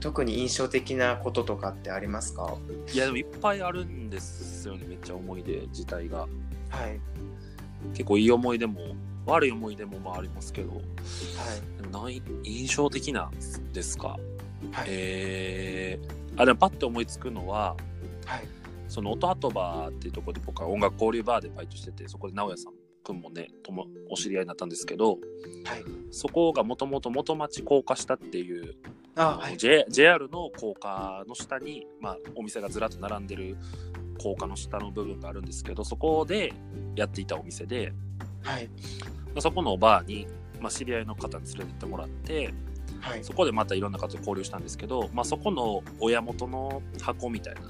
[0.00, 2.42] 特に印象的なこととかってありますか？
[2.42, 2.58] は
[2.92, 4.86] いやでもいっぱいあるんですよね。
[4.86, 6.26] めっちゃ思い出自体が。
[6.26, 6.28] い。
[7.92, 8.80] 結構いい思い出も
[9.26, 10.82] 悪い思い出もまあありますけど、はい。
[11.82, 13.30] でもない印象的な
[13.72, 14.18] ですか？
[14.72, 14.86] はい。
[14.88, 17.76] えー、あでもパッと思いつくのは
[18.24, 18.48] はい。
[18.88, 25.18] その音鳩バーっていうところで僕は音楽交流バーでバイトしててそこで直哉さんくんもねともお知り合いになったんですけどはい。
[26.12, 28.76] そこがもともと元町高架下っていう、
[29.16, 29.56] あ、はい。
[29.56, 33.56] J、JR の高架の下に、まあ、お店がずらっと並んでる
[34.16, 36.52] 高架の下の部分があるんですけどそこで
[36.94, 37.92] やっていたお店で
[38.42, 38.66] はい。
[38.66, 38.72] ま
[39.36, 40.26] あそこのバーに、
[40.60, 42.54] まあ、知り合いの方に連れてってもらって
[43.00, 43.24] はい。
[43.24, 47.60] そこでまたいろんな方と交流したんですけど、まあ、そこの親元の箱みたいな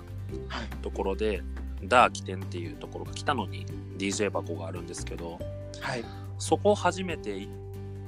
[0.48, 0.68] はい。
[0.82, 1.42] ところで
[1.85, 3.66] ダー起点っていうところが来たのに
[3.98, 5.38] DJ 箱があるんですけど
[5.80, 6.04] はい。
[6.38, 7.52] そこを初めて行っ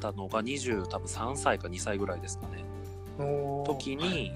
[0.00, 2.64] たのが20多分3歳か2歳ぐらいですかね
[3.66, 4.32] 時に、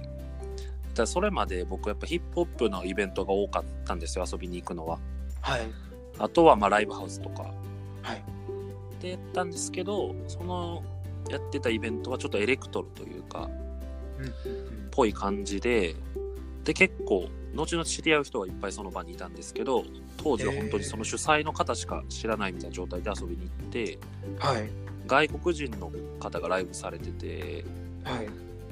[0.95, 4.99] だそれまで僕やっぱヒップホップのイベントが多かったんですよ遊びに行くのは
[5.41, 5.63] はい。
[6.19, 7.43] あとはまあライブハウスとか
[8.03, 8.23] はい。
[9.01, 10.85] でやったんですけどその
[11.31, 13.49] やってたイベントはちょっとエレクトロというか
[14.19, 15.97] うんぽい感じで
[16.65, 19.85] で結構後々知り合う人がいっぱいその場にいたんですけど
[20.17, 23.99] 当時は本当にその主催の方しか知らないみたいな状態で遊びに行って
[24.39, 24.71] はい。
[25.07, 27.65] 外国人の方がライブされてて
[28.05, 28.29] はい。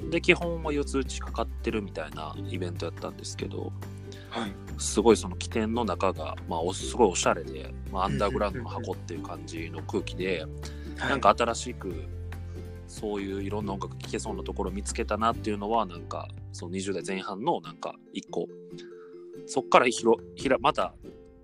[0.09, 3.71] で基本は四つ打ちかかってるみたいなイベントやったんですけど
[4.29, 4.51] はい。
[4.77, 10.45] すごいその起点の中が、まあ、おすごいおしゃれで、まあ、アンダーグラウンドの箱っていう感じの空気で
[10.97, 11.93] なんか新しく
[12.87, 18.47] そういういろんな音楽聴けそうなところを見つけたなっていうのはなんかその20代前半のなんか一個。
[19.47, 20.93] そっからひろひらまた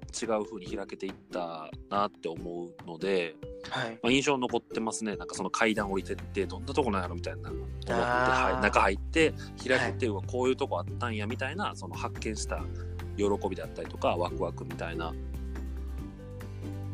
[0.09, 3.35] 違う風に開けていったなって思うので、
[3.69, 3.99] はい。
[4.01, 9.33] まあ、印象残ってますねなんかその階段降りてってどんなとこなんやろみたいな思って、はい、中入って
[9.67, 12.63] 開けて、うわこういうとこあったんやみたいなその発見した
[13.17, 15.13] 喜びであったりとかワクワクみたいな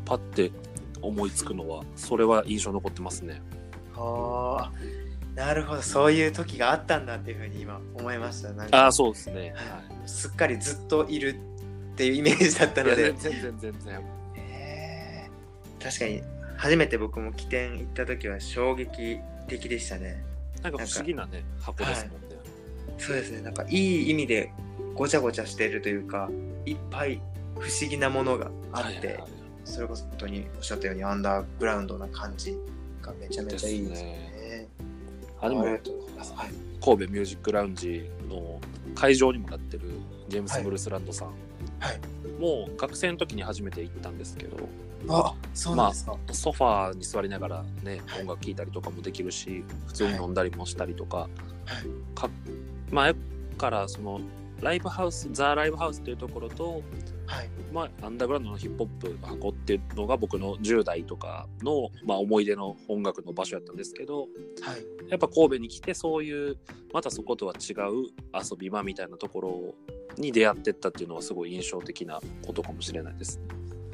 [0.04, 0.50] パッて
[1.00, 3.42] 思いつくのはそれは印象残ってますね。
[3.96, 4.72] ああ。
[5.34, 5.82] なるほど。
[5.82, 8.50] そういう時があったんだっていうふうに今思いました。
[8.78, 9.52] ああそうですね。
[9.56, 11.36] はすっかりずっといる
[11.94, 13.12] っていうイメージだったので。
[13.12, 13.40] 全。
[13.40, 14.02] 然全然。
[14.34, 15.84] へー。
[15.84, 16.22] 確かに
[16.56, 20.24] 初めて僕も起点行った時は衝撃的でしたね。
[20.62, 22.36] なんか不思議なね箱ですもんね。
[22.98, 23.42] そうですね。
[23.42, 24.50] なんかいい意味で
[24.94, 26.28] ごちゃごちゃしてるというか
[26.66, 27.20] いっぱい
[27.58, 29.30] 不思議なものがあって、はいはいはい。
[29.64, 32.58] それこそ本当におっしゃったようにアンダーグラウンドな感じ
[33.00, 34.68] がめちゃめちゃいいですよね。
[35.40, 35.80] あでもはい。
[36.84, 38.60] 神戸ミュージックラウンジの
[38.94, 39.84] 会場にもなってる
[40.28, 41.28] ジェームス・はいブルースランドさん、
[41.84, 42.00] はい。
[42.40, 44.68] もう学生の時に初めて行ったんですけど
[45.08, 48.22] あそうなんですか、ソファーに座りながらねはい。
[48.22, 51.28] 音楽聴いたりとかもできるし普通に飲んだりもしたりとか,、はい。
[52.14, 52.30] か
[52.90, 53.14] 前
[53.58, 54.20] からその
[54.64, 56.82] ライブハウスザ・ライブハウスっていうところと、
[57.26, 57.50] はい。
[57.70, 64.30] まあ、アンダーグラウンドのヒップホップの箱っていうのが僕の10代とかの、まあ、思い出の音楽の場所やったんですけどはい。
[65.10, 66.56] やっぱ神戸に来てそういう
[66.94, 69.74] またそことは違う遊び場みたいなところ
[70.16, 73.40] に出会ってったっていうのはすごい印象的なことかもしれないです。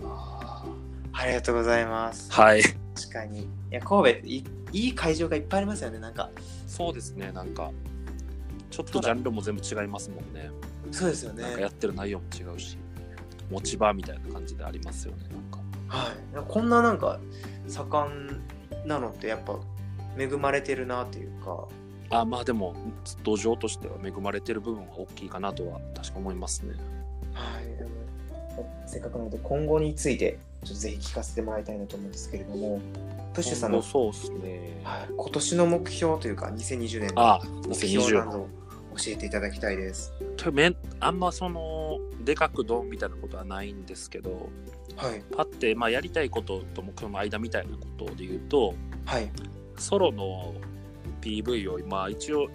[0.04, 0.70] あー。
[1.12, 2.30] ありがとうございます。
[2.32, 2.62] はい。
[2.94, 3.40] 確かに。
[3.42, 6.30] いや神戸いいい会場がいっぱいありますよねなんか。
[6.66, 7.72] そうですね、なんか、
[8.70, 10.50] ちょっとジャンルも全部違いますもんね。
[10.90, 12.78] そうですよねなんかやってる内容も違うし、
[13.50, 15.58] 持ち場みたいな感じでありますよね、なんか。
[15.88, 17.18] はい、こんななんか
[17.66, 18.40] 盛ん
[18.86, 19.58] なのってやっぱ
[20.16, 21.66] 恵まれてるなっていうか
[22.10, 22.74] あまあでも、
[23.22, 26.74] 土壌としては恵まれてる部分は大きいかなとは確か思いますね。
[27.32, 27.70] はい
[28.86, 32.80] せっかくなので今後についてちょっとぜひ聞かせてもらいたいなと思うんですけれども
[33.32, 34.80] プッシュさんの、そうっすね。
[34.82, 38.32] はい、今年の目標というか2020年のあ、目標な2020。
[38.32, 38.48] どを
[38.96, 40.12] 教えていただきたいです。
[41.00, 44.50] あんまその、でかくドンみたいなことはないんですけど、
[44.96, 45.22] はい。
[45.34, 48.74] パッて、まあ、やりたいことと目標の間みたいなことで言うと
[49.06, 49.30] はい。
[49.78, 50.54] ソロの
[51.22, 52.48] PV を今一応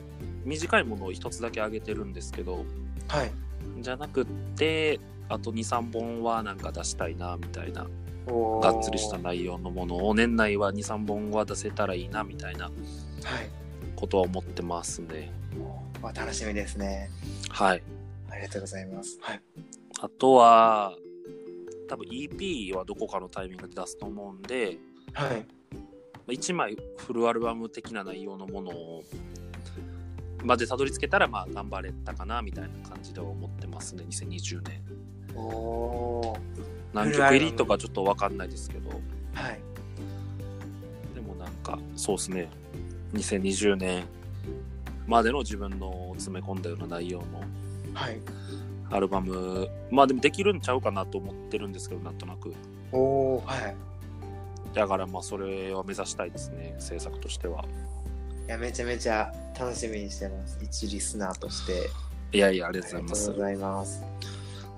[0.43, 2.65] 短いものを一つだけ上げてるんですけど
[3.07, 3.31] はい。
[3.79, 4.25] じゃなくっ
[4.55, 7.88] てあと23本はなんか出したいなみたいな
[8.61, 12.73] がっつりした内容のものを年内は23本は出せたらいいなみたいなはい
[13.95, 15.31] ことは思ってますね
[16.05, 17.09] わ楽しみですね。
[17.49, 17.83] はい。
[18.29, 19.17] ありがとうございます。
[19.21, 19.41] はい。
[20.01, 20.95] あとは
[21.87, 24.77] 多分 EP はどこかのタイミングで出すと思うんで
[25.13, 25.45] はい。
[26.27, 29.03] 1枚フルアルバム的な内容のものを
[30.43, 34.81] までたどり着けたらまあ頑張れたかなみたいな感じでは思ってますね2020年。
[35.35, 36.37] おお
[36.93, 38.89] 何曲入りとかちょっと分かんないですけど。
[39.33, 39.59] はい。
[41.15, 42.49] でもなんかそうですね。
[43.13, 44.05] 2020年
[45.07, 47.25] までの自分の詰め込んだような内容の
[47.93, 48.19] はい。
[48.91, 49.67] アルバム。
[49.89, 52.53] まあでもできるんちゃうかなと思ってるんですけどなんとなく。
[52.91, 53.75] おおはい。
[54.73, 57.65] だからまあそれを目指したいですね制作としては。
[58.47, 60.59] いやめちゃめちゃ楽しみにしてます。
[60.61, 61.89] 一リスナーとして。
[62.31, 63.21] いやいやありあがとうございます。
[63.21, 64.03] りがとうございます。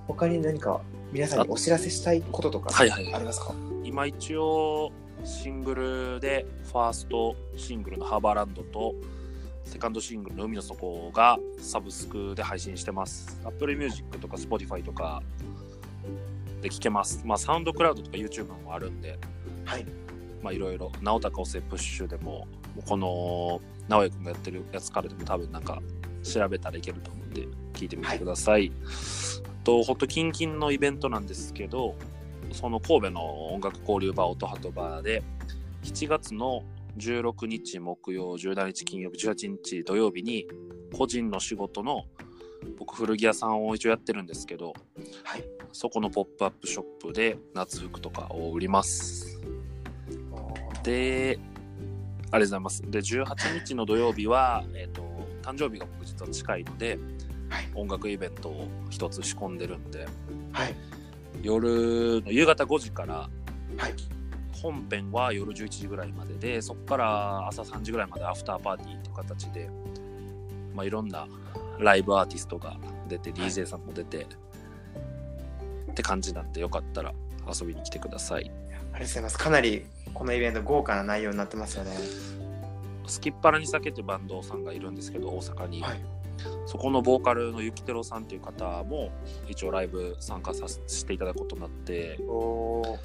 [0.08, 3.54] 他に何か皆さんにお知らせしたいこととかはいはいありますか？
[3.84, 4.92] 今一応
[5.26, 8.96] シングルでファーストシングルのハーバーランドと
[9.68, 13.40] セカンドシングルの海の底がサブスクで配信してます。
[13.46, 15.22] Apple Music とか Spotify とか
[16.62, 17.22] で聴けます。
[17.26, 19.20] まあサウンドクラウドとか YouTube もあるんで、
[19.66, 19.86] はい
[20.42, 22.48] まあいろいろ、直高押せプッシュでも、
[22.86, 25.82] この直江君がやってるやつからでも多分なんか
[26.24, 28.72] 調べたらいけると思うんで、聞いてみてください。
[29.44, 31.96] あと、ほんとキンキンのイベントなんですけど、
[32.54, 35.22] その神戸の音楽交流場音ハトバーで
[35.84, 36.64] 7月の
[36.98, 40.48] 16日木曜17日金曜日18日土曜日に
[40.96, 42.06] 個人の仕事の
[42.78, 44.74] 僕古着屋さんを一応やってるんですけど
[45.24, 45.44] はい。
[45.72, 49.40] そこのポップアップショップで夏服とかを売ります。
[50.84, 52.82] でありがとうございます。
[52.90, 55.06] で18日の土曜日は、えっと
[55.44, 56.98] 誕生日が僕実は近いので
[57.50, 57.70] はい。
[57.76, 60.08] 音楽イベントを一つ仕込んでるんで
[60.52, 60.76] はい。
[61.44, 63.30] 夜の夕方5時から
[63.78, 63.94] はい
[64.62, 69.70] 本編は夜11時ぐらいまででそこから朝3時ぐらいまでアフターパーティーっていう形で、
[70.76, 71.28] まあ、いろんな
[71.80, 72.78] ライブアーティストが
[73.08, 73.40] 出て、はい。
[73.50, 74.28] DJ さんも出て
[75.92, 77.14] って感じなんでよかったら
[77.48, 78.44] 遊びに来てください。
[78.44, 79.38] ありがとうございます。
[79.38, 81.92] かなりこのイベント豪華な内容になってますよね。
[83.06, 86.02] スキッパラに酒ってバンドさんがいるんですけど大阪に、はい。
[86.66, 89.10] そこのボーカルのゆきてろさんっていう方も
[89.48, 93.00] 一応ライブ参加させていただくことになっておお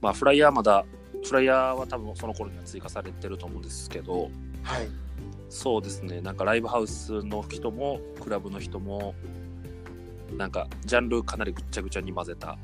[0.00, 0.84] まあフライヤーまだ
[1.24, 4.30] フライヤーは多分その頃には追加されてると思うんですけど
[4.62, 4.88] はい。
[5.48, 6.20] そうですね。
[6.20, 9.14] なんかライブハウスの人もクラブの人も
[10.36, 12.58] なんかジャンルかなりぐっちゃぐちゃに混ぜたはい。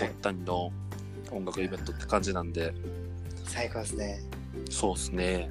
[0.00, 0.72] ごったにの
[1.30, 2.72] 音楽イベントって感じなんで、
[3.44, 4.20] 最高ですね。
[4.70, 5.50] そうですね。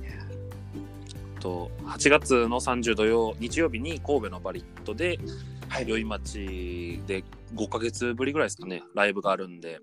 [1.39, 5.19] と8月の30土曜日曜日に神戸のバリットで
[5.69, 5.87] はい。
[5.87, 7.23] 宵町で
[7.55, 9.79] 5ヶ月ぶりぐらいですかねライブがあるんで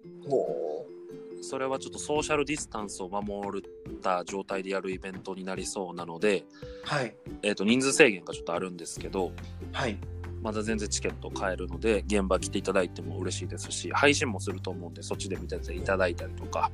[1.42, 3.62] それはちょっとソーシャルディスタンスを守っ
[4.00, 6.44] た状態でやるイベントになりそうなので、
[6.84, 7.14] はい。
[7.42, 9.32] えー、と人数制限がちょっとあるんですけど
[9.72, 9.98] はい。
[10.40, 16.70] まだ全然チケット買えるので現場来ていただいても嬉しいですし配信もすると思うんでそっちで見ていただいたりとか、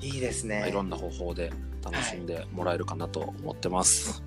[0.00, 0.66] いいですね。
[0.68, 1.52] いろんな方法で
[1.82, 4.22] 楽しんでもらえるかなと思ってます。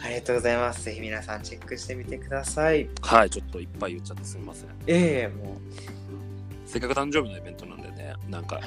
[0.00, 0.84] ありがとうございます。
[0.84, 2.88] ぜひ皆さんチェックしてみてください。
[3.02, 3.30] はい。
[3.30, 4.68] ちょっといっぱい言っちゃってすみません。
[4.86, 6.68] ええもう。
[6.68, 8.60] せっかく誕生日のイベントなんでねなんか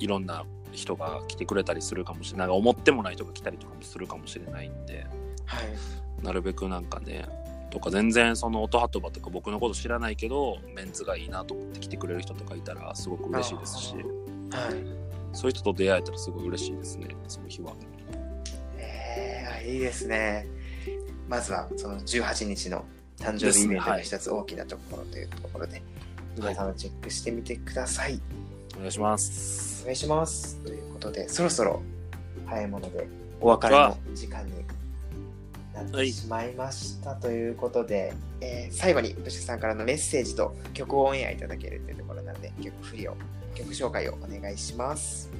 [0.00, 2.48] いろんな人が来てくれたりするかもしれない。
[2.48, 5.06] 思ってもない人が来たりとかもするかもしれないんで。
[5.46, 6.24] はい。
[6.24, 7.26] なるべくなんかね
[7.70, 13.94] とか全然その音はとばとか僕のこと知らないけどメンツがいいなと思って来てくれる人とかいたらすごく嬉しいですし。
[13.94, 14.04] はい。
[15.32, 17.72] そういう人と出会えたらすごい嬉しいですねその日は。
[18.76, 20.46] えー、あいいですね。
[21.28, 22.84] まずはその18日の
[23.20, 25.82] 誕生日イベントが一つ大きなところというところで
[26.36, 28.20] 皆さんもチェックしてみてください
[28.80, 29.82] お願いします。
[29.82, 30.56] お願いします。
[30.64, 31.82] ということでそろそろ
[32.46, 33.06] 早いもので
[33.38, 34.52] お別れの時間に
[35.74, 43.16] なってしまいましたということで、えー最後にブシさんからのメッセージと曲をオンエアいただけるというところなので曲振りを
[43.54, 45.30] 曲紹介をお願いします。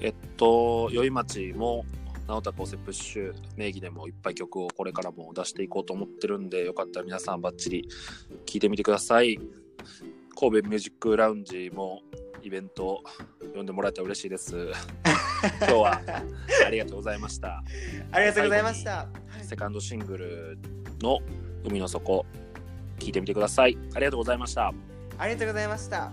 [0.00, 1.84] えっと宵町も
[2.26, 7.86] 直田高セプッシュ名義でもいっぱい曲をこれからも出していこうと思ってるんでよかったら皆さんバッチリ
[8.46, 9.38] 聴いてみてください。
[10.36, 12.02] 神戸ミュージックラウンジも
[12.44, 13.02] イベント
[13.54, 14.54] 呼んでもらえたら嬉しいです。
[15.60, 16.00] 今日は
[16.66, 17.62] ありがとうございました。
[18.12, 19.08] ありがとうございました。
[19.42, 20.58] セカンドシングル
[21.00, 21.20] の
[21.64, 22.26] 海の底
[22.98, 23.78] 聴いてみてください。
[23.94, 24.74] ありがとうございました。
[25.16, 26.12] ありがとうございました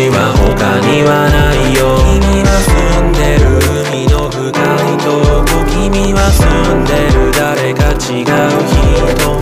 [0.00, 2.00] 気持ちは他にはないよ。
[2.00, 2.72] 君は住
[3.04, 3.44] んでる
[3.92, 5.12] 海の深いと
[5.44, 6.40] こ君は住
[6.72, 8.32] んでる誰か違う
[8.64, 9.36] 人。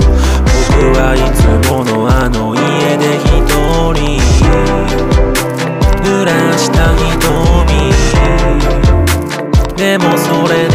[0.67, 2.59] 僕はいつものあの家
[2.99, 3.29] で一
[3.95, 4.19] 人。
[6.03, 7.19] 濡らした瞳。
[9.77, 10.68] でもそれ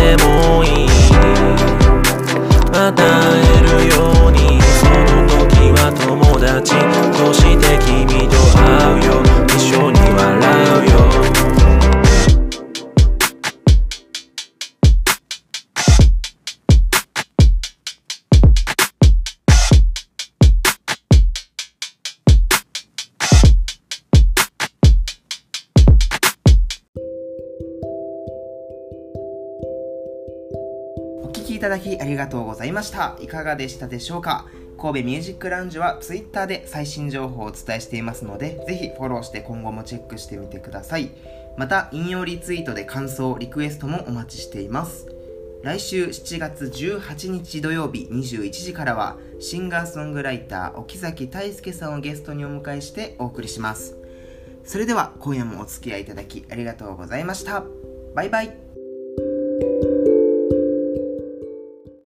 [32.84, 33.16] ました。
[33.22, 34.46] いかがでしたでしょうか？
[34.78, 41.12] 神戸ミュージックラウンジは Twitter で最新情報をお伝えしていますので、ぜひフォローして今後もチェックしてみてください。
[41.56, 45.08] また、引用リツイートで感想、リクエストもお待ちしています。
[45.64, 53.96] 来週7月18日土曜日21時からは、シンガーソングライター、沖崎大輔さんをゲストにお迎えしてお送りします。
[54.66, 57.64] それでは今夜もお付き合いいただきありがとうございました。
[58.16, 59.93] バイバイ。